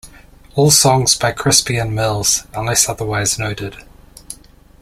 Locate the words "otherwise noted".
2.89-3.75